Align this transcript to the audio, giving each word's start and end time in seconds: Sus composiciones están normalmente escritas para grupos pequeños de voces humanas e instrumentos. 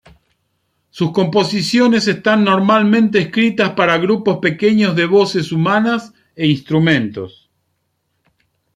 Sus 0.89 1.11
composiciones 1.11 2.07
están 2.07 2.43
normalmente 2.43 3.19
escritas 3.19 3.73
para 3.73 3.99
grupos 3.99 4.39
pequeños 4.39 4.95
de 4.95 5.05
voces 5.05 5.51
humanas 5.51 6.15
e 6.35 6.47
instrumentos. 6.47 7.51